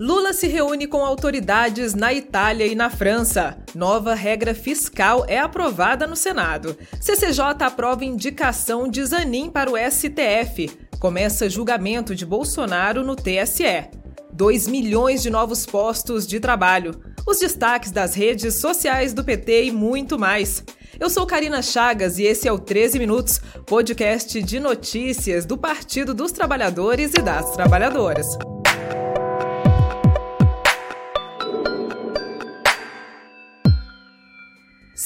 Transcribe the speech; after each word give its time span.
Lula 0.00 0.32
se 0.32 0.46
reúne 0.46 0.86
com 0.86 1.04
autoridades 1.04 1.92
na 1.92 2.14
Itália 2.14 2.64
e 2.66 2.76
na 2.76 2.88
França. 2.88 3.58
Nova 3.74 4.14
regra 4.14 4.54
fiscal 4.54 5.24
é 5.26 5.40
aprovada 5.40 6.06
no 6.06 6.14
Senado. 6.14 6.78
CCJ 7.00 7.64
aprova 7.64 8.04
indicação 8.04 8.88
de 8.88 9.04
Zanin 9.04 9.50
para 9.50 9.68
o 9.68 9.74
STF. 9.76 10.70
Começa 11.00 11.50
julgamento 11.50 12.14
de 12.14 12.24
Bolsonaro 12.24 13.02
no 13.02 13.16
TSE. 13.16 13.88
2 14.32 14.68
milhões 14.68 15.20
de 15.20 15.30
novos 15.30 15.66
postos 15.66 16.28
de 16.28 16.38
trabalho. 16.38 17.00
Os 17.26 17.40
destaques 17.40 17.90
das 17.90 18.14
redes 18.14 18.54
sociais 18.54 19.12
do 19.12 19.24
PT 19.24 19.64
e 19.64 19.72
muito 19.72 20.16
mais. 20.16 20.62
Eu 21.00 21.10
sou 21.10 21.26
Karina 21.26 21.60
Chagas 21.60 22.20
e 22.20 22.22
esse 22.22 22.46
é 22.46 22.52
o 22.52 22.58
13 22.58 23.00
Minutos, 23.00 23.40
podcast 23.66 24.40
de 24.40 24.60
notícias 24.60 25.44
do 25.44 25.58
Partido 25.58 26.14
dos 26.14 26.30
Trabalhadores 26.30 27.14
e 27.14 27.20
das 27.20 27.50
Trabalhadoras. 27.50 28.28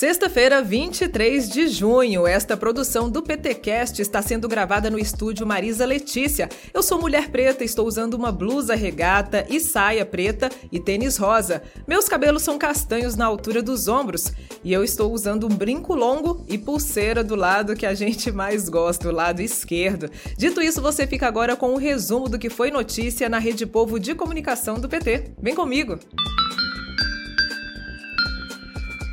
Sexta-feira, 0.02 0.60
23 0.60 1.48
de 1.48 1.68
junho. 1.68 2.26
Esta 2.26 2.56
produção 2.56 3.08
do 3.08 3.22
PTcast 3.22 4.02
está 4.02 4.20
sendo 4.20 4.48
gravada 4.48 4.90
no 4.90 4.98
estúdio 4.98 5.46
Marisa 5.46 5.86
Letícia. 5.86 6.48
Eu 6.74 6.82
sou 6.82 7.00
mulher 7.00 7.30
preta, 7.30 7.62
estou 7.62 7.86
usando 7.86 8.14
uma 8.14 8.32
blusa 8.32 8.74
regata 8.74 9.46
e 9.48 9.60
saia 9.60 10.04
preta 10.04 10.50
e 10.72 10.80
tênis 10.80 11.16
rosa. 11.16 11.62
Meus 11.86 12.08
cabelos 12.08 12.42
são 12.42 12.58
castanhos 12.58 13.14
na 13.14 13.26
altura 13.26 13.62
dos 13.62 13.86
ombros 13.86 14.32
e 14.64 14.72
eu 14.72 14.82
estou 14.82 15.12
usando 15.12 15.46
um 15.46 15.54
brinco 15.54 15.94
longo 15.94 16.44
e 16.48 16.58
pulseira 16.58 17.22
do 17.22 17.36
lado 17.36 17.76
que 17.76 17.86
a 17.86 17.94
gente 17.94 18.32
mais 18.32 18.68
gosta, 18.68 19.08
o 19.08 19.12
lado 19.12 19.40
esquerdo. 19.40 20.10
Dito 20.36 20.60
isso, 20.60 20.82
você 20.82 21.06
fica 21.06 21.28
agora 21.28 21.54
com 21.54 21.74
um 21.74 21.78
resumo 21.78 22.28
do 22.28 22.40
que 22.40 22.50
foi 22.50 22.72
notícia 22.72 23.28
na 23.28 23.38
Rede 23.38 23.66
Povo 23.66 24.00
de 24.00 24.16
Comunicação 24.16 24.80
do 24.80 24.88
PT. 24.88 25.34
Vem 25.40 25.54
comigo! 25.54 25.96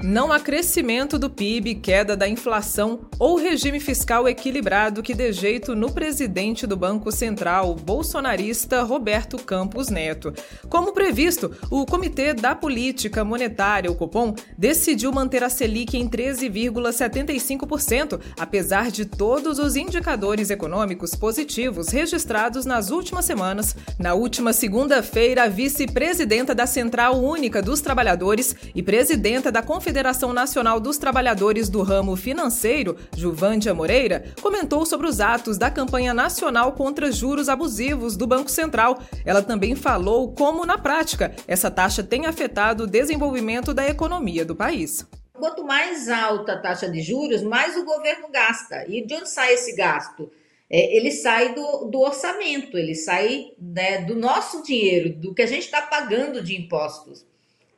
Não 0.02 0.32
há 0.32 0.40
crescimento 0.40 1.20
do 1.20 1.30
PIB, 1.30 1.76
queda 1.76 2.16
da 2.16 2.26
inflação 2.26 3.02
ou 3.20 3.36
regime 3.36 3.82
fiscal 3.82 4.30
equilibrado 4.30 5.04
que 5.04 5.14
dê 5.14 5.34
jeito 5.34 5.76
no 5.76 5.92
presidente 5.92 6.66
do 6.66 6.78
Banco 6.78 7.12
Central, 7.12 7.76
bolsonarista 7.76 8.82
Roberto 8.84 9.38
Campos 9.38 9.90
Neto. 9.90 10.34
Como 10.70 10.94
previsto, 10.94 11.52
o 11.70 11.86
Comitê 11.86 12.34
da 12.34 12.56
Política 12.56 13.26
Monetária, 13.26 13.92
o 13.92 13.96
Copom, 13.96 14.34
decidiu 14.58 15.12
manter 15.12 15.44
a 15.44 15.50
Selic 15.50 15.98
em 15.98 16.08
13,75%, 16.08 18.22
apesar 18.40 18.90
de 18.92 19.04
todos 19.04 19.60
os 19.60 19.76
indicadores 19.76 20.50
econômicos 20.50 21.14
positivos 21.14 21.90
registrados 21.90 22.66
nas 22.66 22.90
últimas 22.90 23.26
semanas. 23.26 23.76
Na 24.00 24.14
última 24.14 24.54
segunda-feira, 24.54 25.44
a 25.44 25.50
vice-presidenta 25.50 26.56
da 26.56 26.66
Central 26.66 27.22
Única 27.22 27.62
dos 27.62 27.82
Trabalhadores 27.82 28.56
e 28.74 28.82
presidenta 28.82 29.52
da 29.52 29.62
Confederação 29.62 29.89
Confederação 29.90 30.32
Nacional 30.32 30.80
dos 30.80 31.00
Trabalhadores 31.00 31.68
do 31.68 31.82
Ramo 31.82 32.16
Financeiro, 32.16 32.96
Juvândia 33.18 33.74
Moreira, 33.74 34.24
comentou 34.40 34.86
sobre 34.86 35.08
os 35.08 35.20
atos 35.20 35.58
da 35.58 35.72
campanha 35.72 36.14
nacional 36.14 36.74
contra 36.74 37.12
juros 37.12 37.50
abusivos 37.50 38.16
do 38.16 38.28
Banco 38.28 38.52
Central. 38.52 39.02
Ela 39.26 39.42
também 39.42 39.76
falou 39.76 40.32
como, 40.36 40.64
na 40.64 40.78
prática, 40.78 41.34
essa 41.48 41.72
taxa 41.72 42.04
tem 42.04 42.28
afetado 42.28 42.84
o 42.84 42.88
desenvolvimento 42.88 43.74
da 43.74 43.90
economia 43.90 44.46
do 44.46 44.56
país. 44.56 45.08
Quanto 45.34 45.66
mais 45.66 46.08
alta 46.08 46.54
a 46.54 46.60
taxa 46.60 46.88
de 46.88 47.02
juros, 47.02 47.42
mais 47.42 47.76
o 47.76 47.84
governo 47.84 48.30
gasta. 48.32 48.86
E 48.88 49.04
de 49.04 49.16
onde 49.16 49.28
sai 49.28 49.56
esse 49.56 49.76
gasto? 49.76 50.32
É, 50.70 50.96
ele 50.96 51.10
sai 51.10 51.56
do, 51.56 51.86
do, 51.86 52.00
orçamento, 52.00 52.78
ele 52.78 52.94
sai 52.94 53.54
né, 53.60 54.04
do 54.04 54.14
nosso 54.14 54.62
dinheiro, 54.62 55.16
do 55.16 55.34
que 55.34 55.42
a 55.42 55.48
gente 55.48 55.64
está 55.64 55.82
pagando 55.82 56.44
de 56.44 56.56
impostos. 56.56 57.26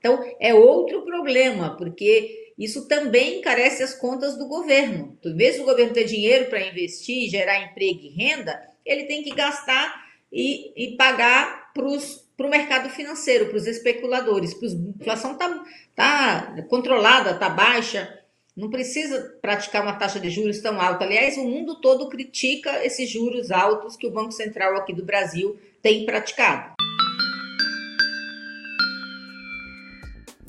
Então, 0.01 0.19
é 0.39 0.51
outro 0.51 1.03
problema, 1.03 1.77
porque 1.77 2.53
isso 2.57 2.87
também 2.87 3.37
encarece 3.37 3.83
as 3.83 3.93
contas 3.93 4.35
do 4.35 4.47
governo. 4.47 5.15
Vez 5.23 5.57
do 5.57 5.63
governo 5.63 5.93
ter 5.93 6.05
dinheiro 6.05 6.49
para 6.49 6.67
investir, 6.67 7.29
gerar 7.29 7.61
emprego 7.61 7.99
e 8.01 8.09
renda, 8.09 8.59
ele 8.83 9.03
tem 9.03 9.23
que 9.23 9.29
gastar 9.29 10.03
e, 10.33 10.73
e 10.75 10.97
pagar 10.97 11.71
para 11.71 11.85
o 11.85 12.49
mercado 12.49 12.89
financeiro, 12.89 13.45
para 13.45 13.57
os 13.57 13.67
especuladores. 13.67 14.55
A 14.59 15.01
inflação 15.01 15.33
está 15.33 15.63
tá 15.95 16.63
controlada, 16.67 17.31
está 17.31 17.47
baixa, 17.47 18.19
não 18.57 18.71
precisa 18.71 19.37
praticar 19.39 19.83
uma 19.83 19.93
taxa 19.93 20.19
de 20.19 20.31
juros 20.31 20.59
tão 20.61 20.81
alta. 20.81 21.05
Aliás, 21.05 21.37
o 21.37 21.45
mundo 21.45 21.79
todo 21.79 22.09
critica 22.09 22.83
esses 22.83 23.07
juros 23.07 23.51
altos 23.51 23.95
que 23.95 24.07
o 24.07 24.11
Banco 24.11 24.31
Central 24.31 24.75
aqui 24.77 24.93
do 24.93 25.05
Brasil 25.05 25.59
tem 25.79 26.07
praticado. 26.07 26.80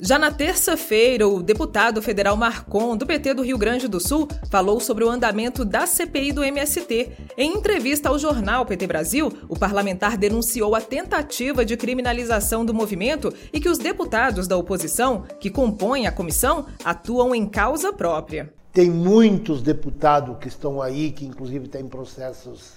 Já 0.05 0.19
na 0.19 0.29
terça-feira, 0.29 1.25
o 1.25 1.41
deputado 1.41 2.01
federal 2.01 2.35
Marcon, 2.35 2.97
do 2.97 3.05
PT 3.05 3.35
do 3.35 3.41
Rio 3.41 3.57
Grande 3.57 3.87
do 3.87 4.01
Sul, 4.01 4.27
falou 4.49 4.81
sobre 4.81 5.05
o 5.05 5.09
andamento 5.09 5.63
da 5.63 5.87
CPI 5.87 6.33
do 6.33 6.43
MST. 6.43 7.09
Em 7.37 7.53
entrevista 7.53 8.09
ao 8.09 8.19
jornal 8.19 8.65
PT 8.65 8.85
Brasil, 8.85 9.31
o 9.47 9.57
parlamentar 9.57 10.17
denunciou 10.17 10.75
a 10.75 10.81
tentativa 10.81 11.63
de 11.63 11.77
criminalização 11.77 12.65
do 12.65 12.73
movimento 12.73 13.33
e 13.53 13.61
que 13.61 13.69
os 13.69 13.77
deputados 13.77 14.45
da 14.45 14.57
oposição, 14.57 15.23
que 15.39 15.49
compõem 15.49 16.05
a 16.05 16.11
comissão, 16.11 16.65
atuam 16.83 17.33
em 17.33 17.47
causa 17.47 17.93
própria. 17.93 18.53
Tem 18.73 18.89
muitos 18.89 19.61
deputados 19.61 20.35
que 20.37 20.49
estão 20.49 20.81
aí, 20.81 21.11
que 21.11 21.25
inclusive 21.25 21.69
têm 21.69 21.87
processos 21.87 22.73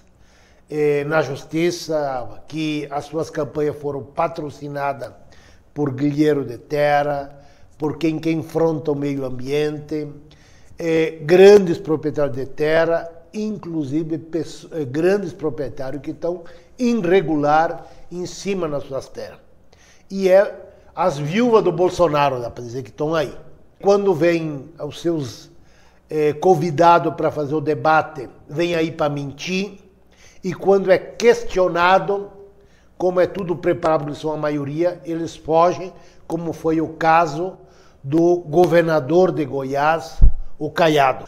eh, 0.71 1.03
na 1.03 1.23
justiça, 1.23 2.41
que 2.47 2.87
as 2.89 3.07
suas 3.07 3.31
campanhas 3.31 3.77
foram 3.77 4.05
patrocinadas 4.05 5.26
por 5.77 5.93
guerreiro 5.93 6.43
de 6.43 6.57
terra, 6.57 7.39
por 7.77 7.99
quem 7.99 8.19
que 8.19 8.31
enfrenta 8.31 8.93
o 8.93 8.95
meio 8.95 9.27
ambiente, 9.27 10.09
eh, 10.79 11.19
grandes 11.21 11.77
proprietários 11.77 12.35
de 12.35 12.47
terra, 12.47 13.07
inclusive 13.35 14.17
pessoas, 14.17 14.73
eh, 14.73 14.87
grandes 14.87 15.35
proprietários 15.35 16.01
que 16.01 16.13
estão 16.13 16.45
irregular 16.79 17.87
em 18.11 18.25
cima 18.25 18.67
das 18.67 18.85
suas 18.85 19.07
terras. 19.11 19.39
E 20.11 20.31
é 20.31 20.51
as 20.95 21.19
viúvas 21.19 21.63
do 21.63 21.73
Bolsonaro, 21.73 22.41
dá 22.41 22.49
para 22.49 22.65
dizer, 22.65 22.83
que 22.83 22.89
estão 22.89 23.15
aí. 23.15 23.37
Quando 23.83 24.15
vem 24.15 24.71
os 24.83 25.03
seus 25.03 25.51
eh, 26.09 26.33
convidados 26.33 27.13
para 27.17 27.31
fazer 27.31 27.55
o 27.55 27.61
debate, 27.61 28.31
vem 28.49 28.75
aí 28.75 28.91
para 28.91 29.11
mentir, 29.11 29.79
e 30.43 30.55
quando 30.55 30.91
é 30.91 30.97
questionado, 30.97 32.31
como 32.99 33.21
é 33.21 33.27
tudo 33.27 33.57
preparado, 33.57 34.07
eles 34.07 34.19
são 34.19 34.33
a 34.33 34.37
maioria, 34.37 35.01
eles 35.05 35.37
fogem, 35.37 35.93
como 36.27 36.53
foi 36.53 36.81
o 36.81 36.89
caso 36.89 37.59
do 38.03 38.39
governador 38.41 39.33
de 39.33 39.45
Goiás, 39.45 40.21
o 40.59 40.71
Caiado. 40.71 41.25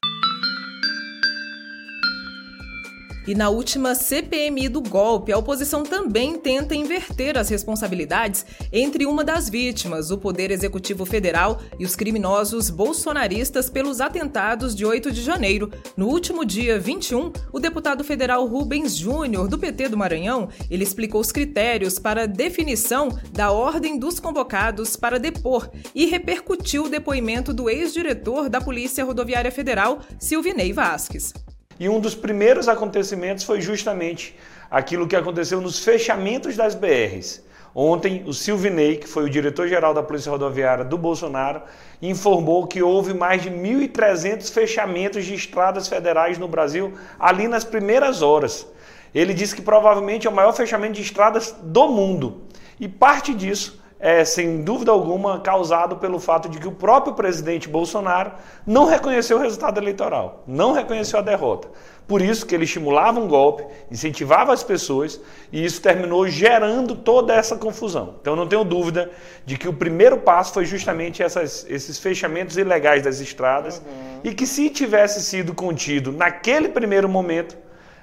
E 3.29 3.35
na 3.35 3.51
última 3.51 3.95
CPMI 3.95 4.71
do 4.71 4.81
golpe, 4.81 5.31
a 5.31 5.37
oposição 5.37 5.83
também 5.83 6.39
tenta 6.39 6.75
inverter 6.75 7.37
as 7.37 7.51
responsabilidades 7.51 8.47
entre 8.73 9.05
uma 9.05 9.23
das 9.23 9.51
vítimas, 9.51 10.11
o 10.11 10.17
Poder 10.17 10.51
Executivo 10.51 11.05
Federal, 11.05 11.61
e 11.79 11.85
os 11.85 11.95
criminosos 11.95 12.71
bolsonaristas 12.71 13.69
pelos 13.69 14.01
atentados 14.01 14.75
de 14.75 14.87
8 14.87 15.13
de 15.13 15.21
janeiro. 15.21 15.71
No 15.95 16.09
último 16.09 16.43
dia 16.43 16.81
21, 16.81 17.31
o 17.53 17.61
deputado 17.61 18.03
federal 18.03 18.47
Rubens 18.47 18.97
Júnior, 18.97 19.47
do 19.47 19.59
PT 19.59 19.91
do 19.91 19.99
Maranhão, 19.99 20.49
ele 20.71 20.83
explicou 20.83 21.21
os 21.21 21.31
critérios 21.31 21.99
para 21.99 22.27
definição 22.27 23.11
da 23.31 23.53
ordem 23.53 23.99
dos 23.99 24.19
convocados 24.19 24.97
para 24.97 25.21
depor 25.21 25.69
e 25.95 26.07
repercutiu 26.07 26.85
o 26.85 26.89
depoimento 26.89 27.53
do 27.53 27.69
ex-diretor 27.69 28.49
da 28.49 28.59
Polícia 28.59 29.05
Rodoviária 29.05 29.53
Federal, 29.53 30.01
Silvinei 30.19 30.73
Vasques. 30.73 31.35
E 31.79 31.89
um 31.89 32.01
dos 32.01 32.15
primeiros 32.15 32.69
acontecimentos 32.69 33.45
foi 33.45 33.61
justamente 33.61 34.37
aquilo 34.71 35.07
que 35.07 35.17
aconteceu 35.17 35.61
nos 35.61 35.79
fechamentos 35.79 36.57
das 36.57 36.75
BRs. 36.75 37.47
Ontem, 37.75 38.25
o 38.27 38.33
Silvinei, 38.33 38.97
que 38.97 39.07
foi 39.07 39.25
o 39.25 39.31
diretor-geral 39.31 39.95
da 39.95 40.03
Polícia 40.03 40.33
Rodoviária 40.33 40.85
do 40.85 40.99
Bolsonaro, 40.99 41.63
informou 42.03 42.67
que 42.67 42.83
houve 42.83 43.15
mais 43.15 43.43
de 43.43 43.51
1.300 43.51 44.51
fechamentos 44.53 45.25
de 45.25 45.35
estradas 45.35 45.87
federais 45.87 46.39
no 46.39 46.49
Brasil 46.49 46.95
ali 47.19 47.47
nas 47.47 47.65
primeiras 47.65 48.23
horas. 48.23 48.67
Ele 49.15 49.33
disse 49.33 49.55
que 49.55 49.63
provavelmente 49.63 50.27
é 50.27 50.31
o 50.31 50.35
maior 50.35 50.53
fechamento 50.53 50.95
de 50.95 51.03
estradas 51.03 51.55
do 51.63 51.89
mundo. 51.89 52.43
E 52.81 52.89
parte 52.89 53.35
disso 53.35 53.81
é, 54.01 54.25
sem 54.25 54.63
dúvida 54.63 54.93
alguma, 54.93 55.41
causado 55.41 55.97
pelo 55.97 56.21
fato 56.21 56.49
de 56.49 56.59
que 56.59 56.69
o 56.69 56.73
próprio 56.73 57.15
presidente 57.15 57.69
Bolsonaro 57.69 58.33
não 58.67 58.87
reconheceu 58.87 59.39
o 59.39 59.41
resultado 59.41 59.79
eleitoral, 59.79 60.45
não 60.47 60.73
reconheceu 60.73 61.19
a 61.19 61.23
derrota. 61.23 61.69
Por 62.07 62.23
isso 62.23 62.47
que 62.47 62.55
ele 62.55 62.65
estimulava 62.65 63.21
um 63.21 63.29
golpe, 63.29 63.65
incentivava 63.91 64.53
as 64.53 64.63
pessoas 64.63 65.21
e 65.53 65.63
isso 65.63 65.83
terminou 65.83 66.27
gerando 66.27 66.97
toda 66.97 67.35
essa 67.35 67.55
confusão. 67.55 68.15
Então 68.21 68.35
não 68.35 68.47
tenho 68.47 68.65
dúvida 68.65 69.11
de 69.45 69.59
que 69.59 69.69
o 69.69 69.75
primeiro 69.75 70.17
passo 70.17 70.55
foi 70.55 70.65
justamente 70.65 71.23
essas, 71.23 71.67
esses 71.69 71.99
fechamentos 71.99 72.57
ilegais 72.57 73.03
das 73.03 73.21
estradas 73.21 73.79
uhum. 73.79 74.21
e 74.25 74.33
que 74.33 74.47
se 74.47 74.71
tivesse 74.71 75.21
sido 75.21 75.53
contido 75.53 76.11
naquele 76.11 76.71
primeiro 76.71 77.11
momento, 77.11 77.59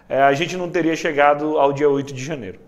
é, 0.07 0.21
a 0.21 0.33
gente 0.33 0.55
não 0.55 0.69
teria 0.69 0.95
chegado 0.95 1.57
ao 1.57 1.73
dia 1.73 1.89
8 1.89 2.13
de 2.13 2.23
janeiro. 2.23 2.59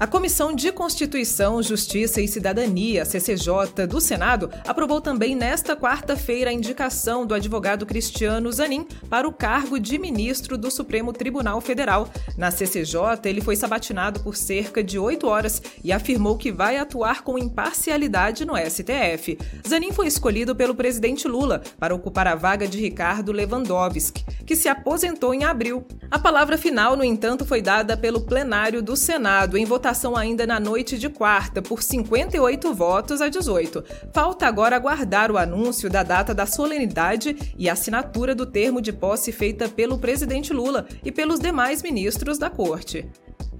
A 0.00 0.06
Comissão 0.06 0.54
de 0.54 0.72
Constituição, 0.72 1.62
Justiça 1.62 2.22
e 2.22 2.26
Cidadania, 2.26 3.04
CCJ, 3.04 3.86
do 3.86 4.00
Senado, 4.00 4.50
aprovou 4.66 4.98
também 4.98 5.36
nesta 5.36 5.76
quarta-feira 5.76 6.48
a 6.48 6.52
indicação 6.54 7.26
do 7.26 7.34
advogado 7.34 7.84
Cristiano 7.84 8.50
Zanin 8.50 8.86
para 9.10 9.28
o 9.28 9.32
cargo 9.32 9.78
de 9.78 9.98
ministro 9.98 10.56
do 10.56 10.70
Supremo 10.70 11.12
Tribunal 11.12 11.60
Federal. 11.60 12.08
Na 12.34 12.50
CCJ, 12.50 12.96
ele 13.26 13.42
foi 13.42 13.56
sabatinado 13.56 14.20
por 14.20 14.36
cerca 14.36 14.82
de 14.82 14.98
oito 14.98 15.26
horas 15.26 15.60
e 15.84 15.92
afirmou 15.92 16.38
que 16.38 16.50
vai 16.50 16.78
atuar 16.78 17.22
com 17.22 17.38
imparcialidade 17.38 18.46
no 18.46 18.54
STF. 18.56 19.36
Zanin 19.68 19.92
foi 19.92 20.06
escolhido 20.06 20.56
pelo 20.56 20.74
presidente 20.74 21.28
Lula 21.28 21.60
para 21.78 21.94
ocupar 21.94 22.26
a 22.26 22.34
vaga 22.34 22.66
de 22.66 22.80
Ricardo 22.80 23.32
Lewandowski, 23.32 24.24
que 24.46 24.56
se 24.56 24.66
aposentou 24.66 25.34
em 25.34 25.44
abril. 25.44 25.84
A 26.10 26.18
palavra 26.18 26.56
final, 26.56 26.96
no 26.96 27.04
entanto, 27.04 27.44
foi 27.44 27.60
dada 27.60 27.98
pelo 27.98 28.22
plenário 28.22 28.82
do 28.82 28.96
Senado 28.96 29.58
em 29.58 29.66
votação 29.66 29.89
votação 29.90 30.16
ainda 30.16 30.46
na 30.46 30.60
noite 30.60 30.96
de 30.96 31.08
quarta, 31.08 31.60
por 31.60 31.82
58 31.82 32.72
votos 32.72 33.20
a 33.20 33.28
18. 33.28 33.84
Falta 34.12 34.46
agora 34.46 34.76
aguardar 34.76 35.32
o 35.32 35.38
anúncio 35.38 35.90
da 35.90 36.04
data 36.04 36.32
da 36.32 36.46
solenidade 36.46 37.36
e 37.58 37.68
assinatura 37.68 38.32
do 38.32 38.46
termo 38.46 38.80
de 38.80 38.92
posse 38.92 39.32
feita 39.32 39.68
pelo 39.68 39.98
presidente 39.98 40.52
Lula 40.52 40.86
e 41.04 41.10
pelos 41.10 41.40
demais 41.40 41.82
ministros 41.82 42.38
da 42.38 42.48
corte. 42.48 43.10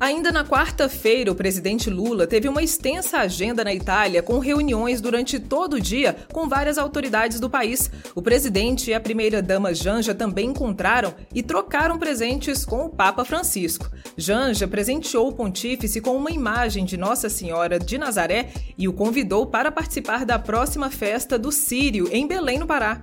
Ainda 0.01 0.33
na 0.33 0.45
quarta-feira, 0.45 1.31
o 1.31 1.35
presidente 1.35 1.91
Lula 1.91 2.27
teve 2.27 2.49
uma 2.49 2.63
extensa 2.63 3.19
agenda 3.19 3.63
na 3.63 3.75
Itália, 3.75 4.23
com 4.23 4.39
reuniões 4.39 5.01
durante 5.01 5.39
todo 5.39 5.75
o 5.75 5.81
dia 5.81 6.17
com 6.33 6.49
várias 6.49 6.79
autoridades 6.79 7.39
do 7.39 7.51
país. 7.51 7.91
O 8.15 8.23
presidente 8.23 8.91
e 8.91 8.95
a 8.95 9.01
primeira-dama 9.01 9.75
Janja 9.75 10.15
também 10.15 10.49
encontraram 10.49 11.15
e 11.35 11.43
trocaram 11.43 11.99
presentes 11.99 12.65
com 12.65 12.87
o 12.87 12.89
Papa 12.89 13.25
Francisco. 13.27 13.91
Janja 14.17 14.67
presenteou 14.67 15.29
o 15.29 15.33
pontífice 15.33 16.01
com 16.01 16.17
uma 16.17 16.31
imagem 16.31 16.85
de 16.85 16.97
Nossa 16.97 17.29
Senhora 17.29 17.79
de 17.79 17.99
Nazaré 17.99 18.53
e 18.79 18.89
o 18.89 18.93
convidou 18.93 19.47
para 19.47 19.71
participar 19.71 20.25
da 20.25 20.39
próxima 20.39 20.91
festa 20.91 21.39
do 21.39 21.53
Sírio, 21.53 22.09
em 22.11 22.27
Belém, 22.27 22.59
no 22.59 22.67
Pará. 22.67 23.03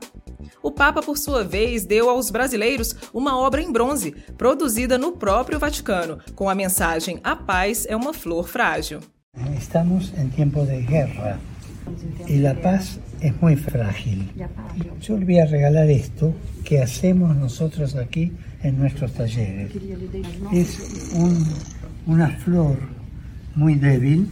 O 0.68 0.72
Papa, 0.72 1.02
por 1.02 1.18
sua 1.18 1.46
vez, 1.46 1.86
deu 1.86 2.10
aos 2.10 2.30
brasileiros 2.30 2.94
uma 3.14 3.40
obra 3.40 3.62
em 3.62 3.72
bronze, 3.72 4.14
produzida 4.38 4.98
no 4.98 5.14
próprio 5.14 5.58
Vaticano, 5.58 6.20
com 6.36 6.50
a 6.50 6.54
mensagem 6.54 7.22
A 7.24 7.38
paz 7.38 7.86
é 7.88 7.96
uma 7.96 8.14
flor 8.14 8.50
frágil. 8.50 9.00
Estamos 9.58 10.12
em 10.20 10.28
tempo 10.28 10.66
de 10.66 10.82
guerra 10.82 11.40
e 12.28 12.46
a 12.46 12.54
paz 12.54 13.00
é 13.22 13.32
muito 13.42 13.64
frágil. 13.64 14.26
Eu 15.08 15.16
lhe 15.16 15.24
vou 15.24 15.50
regalar 15.50 15.90
isto 15.90 16.36
que 16.66 16.76
hacemos 16.76 17.34
nós 17.38 17.96
aqui 17.96 18.34
em 18.62 18.74
nossos 18.74 19.10
talleres. 19.14 19.72
É 20.52 21.18
um, 21.18 22.14
uma 22.14 22.28
flor 22.28 22.78
muito 23.56 23.80
débil 23.80 24.28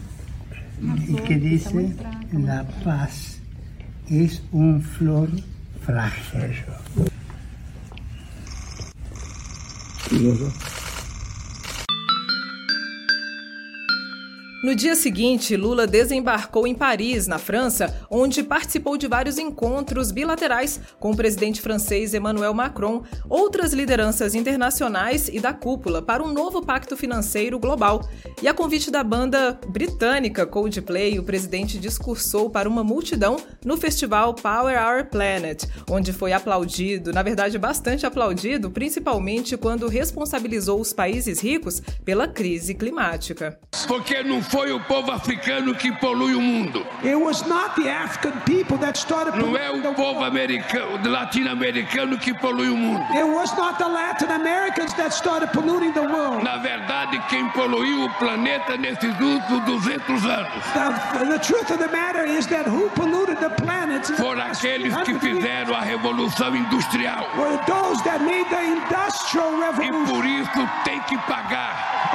e 1.07 1.13
que 1.13 1.35
diz: 1.35 1.67
a 1.67 2.65
paz 2.83 3.41
é 4.11 4.27
uma 4.51 4.81
flor 4.81 5.29
frágil. 5.85 6.65
No 14.65 14.73
dia 14.73 14.95
seguinte, 14.95 15.55
Lula 15.55 15.85
desembarcou 15.85 16.65
em 16.65 16.73
Paris, 16.73 17.27
na 17.27 17.37
França, 17.37 17.95
onde 18.09 18.41
participou 18.41 18.97
de 18.97 19.07
vários 19.07 19.37
encontros 19.37 20.11
bilaterais 20.11 20.81
com 20.99 21.11
o 21.11 21.15
presidente 21.15 21.61
francês 21.61 22.15
Emmanuel 22.15 22.51
Macron, 22.51 23.03
outras 23.29 23.73
lideranças 23.73 24.33
internacionais 24.33 25.27
e 25.27 25.39
da 25.39 25.53
cúpula 25.53 26.01
para 26.01 26.23
um 26.23 26.33
novo 26.33 26.65
pacto 26.65 26.97
financeiro 26.97 27.59
global. 27.59 28.09
E 28.41 28.47
a 28.47 28.55
convite 28.55 28.89
da 28.89 29.03
banda 29.03 29.59
britânica 29.67 30.47
Coldplay, 30.47 31.19
o 31.19 31.23
presidente 31.23 31.77
discursou 31.77 32.49
para 32.49 32.67
uma 32.67 32.83
multidão 32.83 33.37
no 33.63 33.77
festival 33.77 34.33
Power 34.33 34.79
Our 34.83 35.05
Planet, 35.05 35.63
onde 35.87 36.11
foi 36.11 36.33
aplaudido, 36.33 37.13
na 37.13 37.21
verdade 37.21 37.59
bastante 37.59 38.03
aplaudido, 38.03 38.71
principalmente 38.71 39.55
quando 39.57 39.87
responsabilizou 39.87 40.81
os 40.81 40.91
países 40.91 41.39
ricos 41.39 41.83
pela 42.03 42.27
crise 42.27 42.73
climática. 42.73 43.59
Porque 43.87 44.23
não 44.23 44.41
foi 44.55 44.71
o 44.71 44.79
povo 44.79 45.11
africano 45.11 45.75
que 45.75 45.91
polui 45.91 46.33
o 46.33 46.39
mundo. 46.39 46.87
Não 49.35 49.57
é 49.57 49.69
o 49.69 49.93
povo 49.93 50.23
americano, 50.23 50.97
latino-americano 51.03 52.17
que 52.17 52.33
polui 52.33 52.69
o 52.69 52.77
mundo. 52.77 53.03
Na 56.41 56.55
verdade, 56.55 57.21
quem 57.27 57.49
poluiu 57.49 58.05
o 58.05 58.09
planeta 58.11 58.77
nesses 58.77 59.13
últimos 59.19 59.65
200 59.65 60.25
anos. 60.25 60.63
Foram 64.15 64.41
aqueles 64.41 64.95
que 65.01 65.19
fizeram 65.19 65.75
a 65.75 65.81
revolução 65.81 66.55
industrial. 66.55 67.27
E 69.83 69.91
por 70.07 70.25
isso 70.25 70.69
tem 70.85 71.01
que 71.01 71.17
pagar 71.27 72.09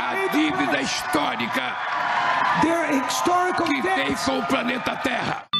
a 0.00 0.28
dívida 0.32 0.80
histórica 0.80 1.25
que 3.64 3.82
tem 3.82 4.14
com 4.14 4.38
o 4.38 4.46
planeta 4.46 4.96
Terra. 4.96 5.55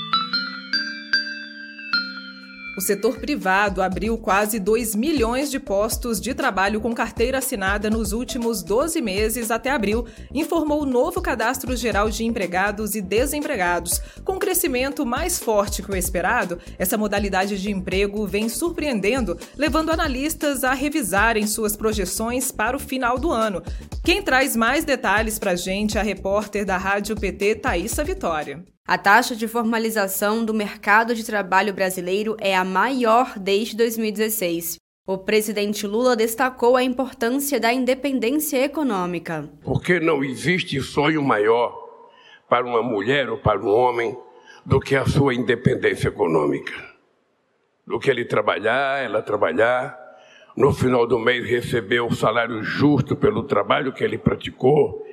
O 2.76 2.80
setor 2.82 3.18
privado 3.18 3.82
abriu 3.82 4.18
quase 4.18 4.58
2 4.58 4.94
milhões 4.94 5.50
de 5.50 5.58
postos 5.58 6.20
de 6.20 6.34
trabalho 6.34 6.78
com 6.78 6.92
carteira 6.92 7.38
assinada 7.38 7.88
nos 7.88 8.12
últimos 8.12 8.62
12 8.62 9.00
meses 9.00 9.50
até 9.50 9.70
abril, 9.70 10.06
informou 10.30 10.82
o 10.82 10.86
novo 10.86 11.22
Cadastro 11.22 11.74
Geral 11.74 12.10
de 12.10 12.22
Empregados 12.24 12.94
e 12.94 13.00
Desempregados. 13.00 13.98
Com 14.22 14.38
crescimento 14.38 15.06
mais 15.06 15.38
forte 15.38 15.82
que 15.82 15.90
o 15.90 15.96
esperado, 15.96 16.58
essa 16.78 16.98
modalidade 16.98 17.58
de 17.58 17.70
emprego 17.70 18.26
vem 18.26 18.46
surpreendendo, 18.50 19.38
levando 19.56 19.90
analistas 19.90 20.62
a 20.62 20.74
revisarem 20.74 21.46
suas 21.46 21.74
projeções 21.74 22.52
para 22.52 22.76
o 22.76 22.80
final 22.80 23.18
do 23.18 23.32
ano. 23.32 23.62
Quem 24.04 24.20
traz 24.20 24.54
mais 24.54 24.84
detalhes 24.84 25.38
para 25.38 25.52
a 25.52 25.56
gente 25.56 25.96
é 25.96 26.00
a 26.02 26.04
repórter 26.04 26.66
da 26.66 26.76
Rádio 26.76 27.16
PT, 27.16 27.54
Thaisa 27.54 28.04
Vitória. 28.04 28.75
A 28.88 28.96
taxa 28.96 29.34
de 29.34 29.48
formalização 29.48 30.44
do 30.44 30.54
mercado 30.54 31.12
de 31.12 31.26
trabalho 31.26 31.74
brasileiro 31.74 32.36
é 32.38 32.56
a 32.56 32.64
maior 32.64 33.36
desde 33.36 33.76
2016. 33.76 34.76
O 35.04 35.18
presidente 35.18 35.84
Lula 35.88 36.14
destacou 36.14 36.76
a 36.76 36.84
importância 36.84 37.58
da 37.58 37.72
independência 37.72 38.64
econômica. 38.64 39.50
Porque 39.64 39.98
não 39.98 40.22
existe 40.22 40.80
sonho 40.80 41.20
maior 41.20 41.76
para 42.48 42.64
uma 42.64 42.80
mulher 42.80 43.28
ou 43.28 43.38
para 43.38 43.58
um 43.58 43.68
homem 43.68 44.16
do 44.64 44.78
que 44.78 44.94
a 44.94 45.04
sua 45.04 45.34
independência 45.34 46.06
econômica. 46.06 46.72
Do 47.84 47.98
que 47.98 48.08
ele 48.08 48.24
trabalhar, 48.24 49.02
ela 49.02 49.20
trabalhar, 49.20 49.98
no 50.56 50.72
final 50.72 51.08
do 51.08 51.18
mês 51.18 51.44
receber 51.44 52.02
o 52.02 52.14
salário 52.14 52.62
justo 52.62 53.16
pelo 53.16 53.42
trabalho 53.42 53.92
que 53.92 54.04
ele 54.04 54.16
praticou 54.16 55.04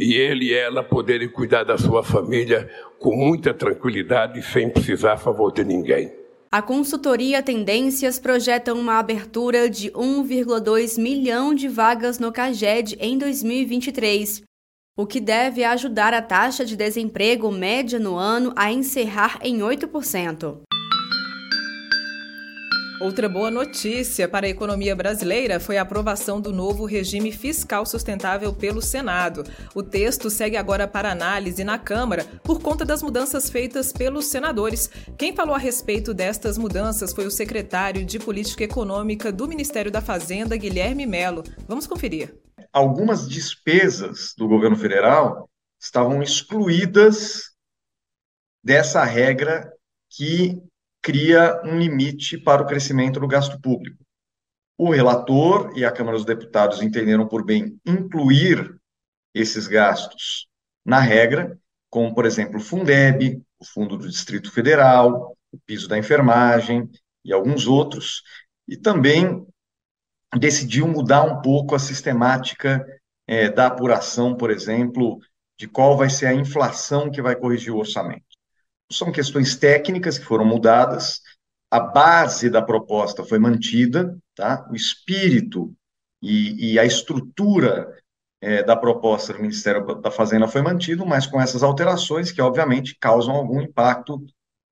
e 0.00 0.14
ele 0.14 0.46
e 0.46 0.54
ela 0.54 0.82
poderem 0.82 1.28
cuidar 1.28 1.62
da 1.62 1.76
sua 1.76 2.02
família 2.02 2.70
com 2.98 3.14
muita 3.14 3.52
tranquilidade, 3.52 4.42
sem 4.42 4.70
precisar 4.70 5.18
favor 5.18 5.52
de 5.52 5.62
ninguém. 5.62 6.10
A 6.50 6.62
consultoria 6.62 7.42
Tendências 7.42 8.18
projeta 8.18 8.72
uma 8.72 8.98
abertura 8.98 9.68
de 9.68 9.90
1,2 9.90 11.00
milhão 11.00 11.54
de 11.54 11.68
vagas 11.68 12.18
no 12.18 12.32
CAGED 12.32 12.96
em 12.98 13.18
2023, 13.18 14.42
o 14.96 15.06
que 15.06 15.20
deve 15.20 15.62
ajudar 15.62 16.14
a 16.14 16.22
taxa 16.22 16.64
de 16.64 16.76
desemprego 16.76 17.52
média 17.52 17.98
no 17.98 18.16
ano 18.16 18.52
a 18.56 18.72
encerrar 18.72 19.38
em 19.42 19.58
8%. 19.58 20.62
Outra 23.00 23.30
boa 23.30 23.50
notícia 23.50 24.28
para 24.28 24.44
a 24.44 24.50
economia 24.50 24.94
brasileira 24.94 25.58
foi 25.58 25.78
a 25.78 25.82
aprovação 25.82 26.38
do 26.38 26.52
novo 26.52 26.84
regime 26.84 27.32
fiscal 27.32 27.86
sustentável 27.86 28.52
pelo 28.52 28.82
Senado. 28.82 29.42
O 29.74 29.82
texto 29.82 30.28
segue 30.28 30.58
agora 30.58 30.86
para 30.86 31.10
análise 31.10 31.64
na 31.64 31.78
Câmara 31.78 32.26
por 32.44 32.60
conta 32.60 32.84
das 32.84 33.02
mudanças 33.02 33.48
feitas 33.48 33.90
pelos 33.90 34.26
senadores. 34.26 34.90
Quem 35.16 35.34
falou 35.34 35.54
a 35.54 35.58
respeito 35.58 36.12
destas 36.12 36.58
mudanças 36.58 37.14
foi 37.14 37.24
o 37.24 37.30
secretário 37.30 38.04
de 38.04 38.18
Política 38.18 38.64
Econômica 38.64 39.32
do 39.32 39.48
Ministério 39.48 39.90
da 39.90 40.02
Fazenda, 40.02 40.54
Guilherme 40.54 41.06
Melo. 41.06 41.42
Vamos 41.66 41.86
conferir. 41.86 42.38
Algumas 42.70 43.26
despesas 43.26 44.34
do 44.36 44.46
governo 44.46 44.76
federal 44.76 45.48
estavam 45.80 46.22
excluídas 46.22 47.44
dessa 48.62 49.02
regra 49.04 49.72
que 50.10 50.62
cria 51.02 51.60
um 51.64 51.78
limite 51.78 52.38
para 52.38 52.62
o 52.62 52.66
crescimento 52.66 53.20
do 53.20 53.28
gasto 53.28 53.60
público. 53.60 54.04
O 54.78 54.90
relator 54.90 55.72
e 55.76 55.84
a 55.84 55.92
Câmara 55.92 56.16
dos 56.16 56.26
Deputados 56.26 56.82
entenderam 56.82 57.26
por 57.28 57.44
bem 57.44 57.78
incluir 57.84 58.74
esses 59.34 59.66
gastos 59.66 60.48
na 60.84 61.00
regra, 61.00 61.58
como, 61.88 62.14
por 62.14 62.24
exemplo, 62.24 62.56
o 62.58 62.62
Fundeb, 62.62 63.42
o 63.58 63.64
Fundo 63.64 63.96
do 63.96 64.08
Distrito 64.08 64.50
Federal, 64.50 65.36
o 65.52 65.58
piso 65.66 65.88
da 65.88 65.98
enfermagem 65.98 66.88
e 67.24 67.32
alguns 67.32 67.66
outros, 67.66 68.22
e 68.66 68.76
também 68.76 69.46
decidiu 70.38 70.86
mudar 70.86 71.22
um 71.22 71.40
pouco 71.42 71.74
a 71.74 71.78
sistemática 71.78 72.86
é, 73.26 73.50
da 73.50 73.66
apuração, 73.66 74.36
por 74.36 74.50
exemplo, 74.50 75.18
de 75.58 75.68
qual 75.68 75.96
vai 75.96 76.08
ser 76.08 76.26
a 76.26 76.34
inflação 76.34 77.10
que 77.10 77.20
vai 77.20 77.36
corrigir 77.36 77.72
o 77.72 77.78
orçamento. 77.78 78.29
São 78.92 79.12
questões 79.12 79.56
técnicas 79.56 80.18
que 80.18 80.24
foram 80.24 80.44
mudadas, 80.44 81.20
a 81.70 81.78
base 81.78 82.50
da 82.50 82.60
proposta 82.60 83.24
foi 83.24 83.38
mantida, 83.38 84.18
tá? 84.34 84.66
o 84.70 84.74
espírito 84.74 85.72
e, 86.20 86.72
e 86.72 86.78
a 86.78 86.84
estrutura 86.84 87.96
é, 88.40 88.62
da 88.62 88.76
proposta 88.76 89.32
do 89.32 89.40
Ministério 89.40 89.94
da 89.96 90.10
Fazenda 90.10 90.48
foi 90.48 90.62
mantido, 90.62 91.06
mas 91.06 91.26
com 91.26 91.40
essas 91.40 91.62
alterações 91.62 92.32
que, 92.32 92.42
obviamente, 92.42 92.96
causam 92.98 93.34
algum 93.34 93.60
impacto 93.60 94.24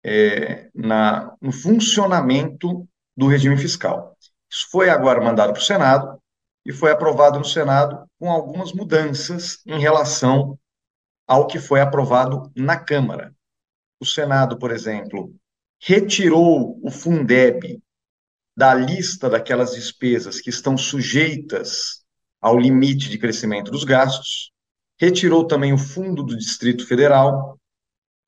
é, 0.05 0.71
na, 0.75 1.35
no 1.41 1.53
funcionamento 1.53 2.89
do 3.17 3.29
regime 3.29 3.57
fiscal. 3.57 4.17
Isso 4.51 4.69
foi 4.71 4.89
agora 4.89 5.23
mandado 5.23 5.53
para 5.53 5.61
o 5.61 5.65
Senado 5.65 6.19
e 6.65 6.73
foi 6.73 6.91
aprovado 6.91 7.39
no 7.39 7.45
Senado 7.45 8.07
com 8.19 8.31
algumas 8.31 8.73
mudanças 8.73 9.61
em 9.67 9.79
relação 9.79 10.59
ao 11.27 11.47
que 11.47 11.59
foi 11.59 11.81
aprovado 11.81 12.51
na 12.57 12.77
Câmara. 12.77 13.35
O 14.01 14.07
Senado, 14.07 14.59
por 14.59 14.71
exemplo, 14.71 15.35
retirou 15.81 16.79
o 16.83 16.91
Fundeb 16.91 17.81
da 18.57 18.75
lista 18.75 19.31
daquelas 19.31 19.75
despesas 19.75 20.41
que 20.41 20.51
estão 20.51 20.77
sujeitas 20.77 22.05
ao 22.41 22.59
limite 22.59 23.09
de 23.09 23.19
crescimento 23.19 23.71
dos 23.71 23.85
gastos, 23.85 24.53
retirou 24.99 25.47
também 25.47 25.73
o 25.73 25.79
Fundo 25.79 26.23
do 26.23 26.37
Distrito 26.37 26.87
Federal, 26.87 27.59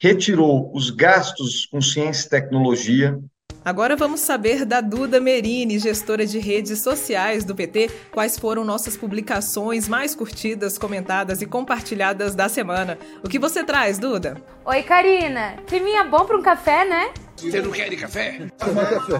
retirou 0.01 0.75
os 0.75 0.91
gastos 0.91 1.67
com 1.67 1.81
ciência 1.81 2.27
e 2.27 2.31
tecnologia, 2.31 3.21
Agora 3.63 3.95
vamos 3.95 4.21
saber 4.21 4.65
da 4.65 4.81
Duda 4.81 5.21
Merini, 5.21 5.79
gestora 5.79 6.25
de 6.25 6.39
redes 6.39 6.81
sociais 6.81 7.45
do 7.45 7.55
PT, 7.55 7.91
quais 8.11 8.39
foram 8.39 8.65
nossas 8.65 8.97
publicações 8.97 9.87
mais 9.87 10.15
curtidas, 10.15 10.79
comentadas 10.79 11.43
e 11.43 11.47
compartilhadas 11.47 12.35
da 12.35 12.49
semana. 12.49 12.99
O 13.23 13.29
que 13.29 13.39
você 13.39 13.63
traz, 13.63 13.99
Duda? 13.99 14.41
Oi, 14.65 14.83
Karina. 14.83 15.57
Climinha 15.67 16.05
bom 16.05 16.25
para 16.25 16.39
um 16.39 16.43
café, 16.43 16.87
né? 16.87 17.11
Você 17.37 17.61
não 17.63 17.71
quer 17.71 17.95
café? 17.97 18.49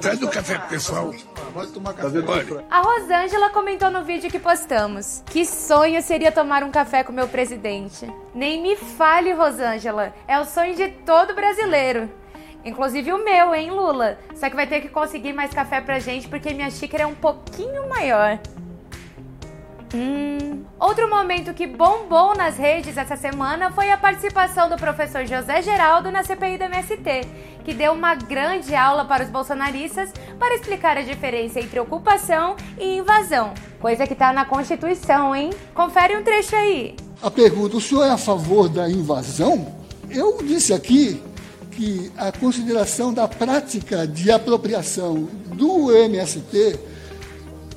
Traz 0.01 0.23
o 0.23 0.29
café 0.29 0.59
pro 0.59 0.69
pessoal. 0.69 1.15
A 2.71 2.81
Rosângela 2.81 3.51
comentou 3.51 3.91
no 3.91 4.05
vídeo 4.05 4.31
que 4.31 4.39
postamos. 4.39 5.23
Que 5.31 5.45
sonho 5.47 6.03
seria 6.03 6.31
tomar 6.31 6.63
um 6.63 6.71
café 6.71 7.03
com 7.03 7.13
meu 7.13 7.29
presidente. 7.29 8.11
Nem 8.35 8.63
me 8.63 8.77
fale, 8.77 9.33
Rosângela. 9.33 10.15
É 10.29 10.39
o 10.39 10.45
sonho 10.45 10.75
de 10.75 10.89
todo 11.07 11.35
brasileiro. 11.35 12.11
Inclusive 12.65 13.13
o 13.13 13.25
meu, 13.25 13.55
hein, 13.55 13.71
Lula? 13.71 14.19
Só 14.35 14.51
que 14.51 14.57
vai 14.57 14.67
ter 14.67 14.81
que 14.81 14.89
conseguir 14.89 15.33
mais 15.33 15.53
café 15.53 15.81
pra 15.81 15.99
gente 15.99 16.29
porque 16.29 16.53
minha 16.53 16.71
xícara 16.71 17.05
é 17.05 17.07
um 17.07 17.15
pouquinho 17.15 17.89
maior. 17.89 18.39
Hum. 19.95 20.65
Outro 20.79 21.11
momento 21.11 21.53
que 21.53 21.67
bombou 21.67 22.35
nas 22.35 22.57
redes 22.57 22.97
essa 22.97 23.17
semana 23.17 23.73
foi 23.73 23.91
a 23.91 23.97
participação 23.97 24.69
do 24.69 24.77
professor 24.77 25.27
José 25.27 25.63
Geraldo 25.63 26.11
na 26.11 26.23
CPI 26.23 26.59
do 26.59 26.65
MST, 26.65 27.27
que 27.65 27.75
deu 27.75 27.93
uma 27.93 28.15
grande 28.15 28.75
aula 28.75 29.05
para 29.05 29.25
os 29.25 29.31
bolsonaristas 29.31 30.13
para 30.39 30.55
explicar 30.55 30.97
a 30.97 31.03
diferença 31.03 31.61
entre 31.61 31.81
ocupação 31.81 32.55
e 32.79 32.99
invasão. 32.99 33.53
Coisa 33.81 34.07
que 34.07 34.15
tá 34.15 34.33
na 34.33 34.45
Constituição, 34.45 35.35
hein? 35.35 35.51
Confere 35.75 36.17
um 36.17 36.23
trecho 36.23 36.55
aí. 36.55 36.95
A 37.21 37.31
pergunta: 37.31 37.77
o 37.77 37.81
senhor 37.81 38.05
é 38.05 38.11
a 38.11 38.19
favor 38.19 38.69
da 38.69 38.89
invasão? 38.89 39.75
Eu 40.09 40.39
disse 40.43 40.73
aqui 40.73 41.21
que 41.71 42.11
a 42.17 42.33
consideração 42.33 43.13
da 43.13 43.27
prática 43.27 44.07
de 44.07 44.31
apropriação 44.31 45.29
do 45.55 45.91
MST 45.91 46.79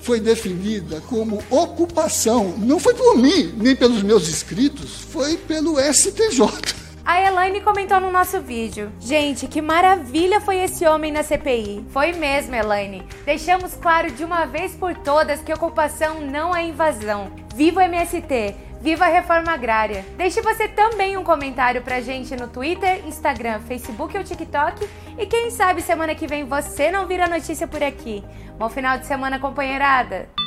foi 0.01 0.19
definida 0.19 1.01
como 1.01 1.41
ocupação. 1.49 2.55
Não 2.57 2.79
foi 2.79 2.93
por 2.93 3.17
mim, 3.17 3.53
nem 3.57 3.75
pelos 3.75 4.03
meus 4.03 4.27
inscritos, 4.27 5.01
foi 5.09 5.37
pelo 5.37 5.79
STJ. 5.79 6.83
A 7.05 7.21
Elaine 7.21 7.59
comentou 7.59 7.99
no 7.99 8.11
nosso 8.11 8.39
vídeo. 8.41 8.89
Gente, 8.99 9.45
que 9.47 9.61
maravilha 9.61 10.39
foi 10.39 10.59
esse 10.59 10.85
homem 10.85 11.11
na 11.11 11.21
CPI. 11.21 11.85
Foi 11.89 12.13
mesmo, 12.13 12.55
Elaine. 12.55 13.03
Deixamos 13.25 13.73
claro 13.73 14.09
de 14.11 14.23
uma 14.23 14.45
vez 14.45 14.73
por 14.73 14.95
todas 14.95 15.41
que 15.41 15.53
ocupação 15.53 16.21
não 16.21 16.55
é 16.55 16.65
invasão. 16.65 17.29
Viva 17.53 17.81
o 17.81 17.83
MST! 17.83 18.55
Viva 18.83 19.05
a 19.05 19.07
reforma 19.07 19.53
agrária! 19.53 20.05
Deixe 20.17 20.41
você 20.41 20.67
também 20.67 21.15
um 21.15 21.23
comentário 21.23 21.81
pra 21.81 22.01
gente 22.01 22.35
no 22.35 22.49
Twitter, 22.49 23.07
Instagram, 23.07 23.61
Facebook 23.61 24.17
ou 24.17 24.25
TikTok. 24.25 24.89
E 25.17 25.25
quem 25.25 25.49
sabe 25.51 25.81
semana 25.81 26.13
que 26.13 26.27
vem 26.27 26.43
você 26.43 26.91
não 26.91 27.07
vira 27.07 27.29
notícia 27.29 27.65
por 27.65 27.81
aqui. 27.81 28.21
Bom 28.59 28.67
final 28.67 28.97
de 28.97 29.05
semana, 29.05 29.39
companheirada! 29.39 30.42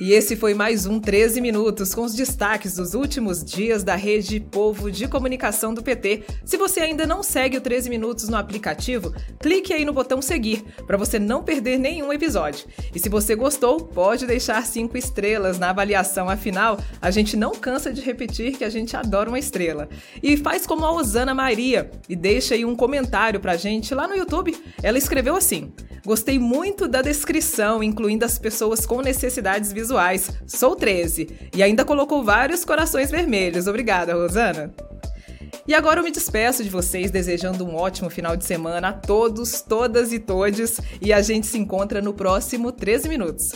E 0.00 0.14
esse 0.14 0.34
foi 0.34 0.54
mais 0.54 0.86
um 0.86 0.98
13 0.98 1.42
Minutos 1.42 1.94
com 1.94 2.00
os 2.00 2.14
destaques 2.14 2.76
dos 2.76 2.94
últimos 2.94 3.44
dias 3.44 3.84
da 3.84 3.94
rede 3.94 4.40
Povo 4.40 4.90
de 4.90 5.06
Comunicação 5.06 5.74
do 5.74 5.82
PT. 5.82 6.22
Se 6.42 6.56
você 6.56 6.80
ainda 6.80 7.06
não 7.06 7.22
segue 7.22 7.58
o 7.58 7.60
13 7.60 7.90
Minutos 7.90 8.26
no 8.26 8.38
aplicativo, 8.38 9.14
clique 9.38 9.74
aí 9.74 9.84
no 9.84 9.92
botão 9.92 10.22
seguir 10.22 10.64
para 10.86 10.96
você 10.96 11.18
não 11.18 11.42
perder 11.42 11.78
nenhum 11.78 12.10
episódio. 12.14 12.66
E 12.94 12.98
se 12.98 13.10
você 13.10 13.34
gostou, 13.34 13.78
pode 13.78 14.26
deixar 14.26 14.64
cinco 14.64 14.96
estrelas 14.96 15.58
na 15.58 15.68
avaliação, 15.68 16.30
afinal, 16.30 16.80
a 16.98 17.10
gente 17.10 17.36
não 17.36 17.52
cansa 17.52 17.92
de 17.92 18.00
repetir 18.00 18.56
que 18.56 18.64
a 18.64 18.70
gente 18.70 18.96
adora 18.96 19.28
uma 19.28 19.38
estrela. 19.38 19.86
E 20.22 20.34
faz 20.34 20.66
como 20.66 20.86
a 20.86 20.92
Osana 20.92 21.34
Maria 21.34 21.90
e 22.08 22.16
deixa 22.16 22.54
aí 22.54 22.64
um 22.64 22.74
comentário 22.74 23.38
pra 23.38 23.54
gente 23.54 23.94
lá 23.94 24.08
no 24.08 24.16
YouTube. 24.16 24.56
Ela 24.82 24.96
escreveu 24.96 25.36
assim: 25.36 25.70
Gostei 26.04 26.38
muito 26.38 26.88
da 26.88 27.02
descrição, 27.02 27.82
incluindo 27.82 28.24
as 28.24 28.38
pessoas 28.38 28.86
com 28.86 29.02
necessidades 29.02 29.70
visuais. 29.90 30.30
Sou 30.46 30.76
13. 30.76 31.50
E 31.54 31.62
ainda 31.62 31.84
colocou 31.84 32.22
vários 32.22 32.64
corações 32.64 33.10
vermelhos. 33.10 33.66
Obrigada, 33.66 34.14
Rosana. 34.14 34.72
E 35.66 35.74
agora 35.74 36.00
eu 36.00 36.04
me 36.04 36.10
despeço 36.10 36.64
de 36.64 36.70
vocês, 36.70 37.10
desejando 37.10 37.64
um 37.64 37.74
ótimo 37.74 38.08
final 38.08 38.36
de 38.36 38.44
semana 38.44 38.88
a 38.88 38.92
todos, 38.92 39.60
todas 39.60 40.12
e 40.12 40.18
todes. 40.18 40.80
E 41.00 41.12
a 41.12 41.20
gente 41.20 41.46
se 41.46 41.58
encontra 41.58 42.00
no 42.00 42.14
próximo 42.14 42.72
13 42.72 43.08
Minutos. 43.08 43.52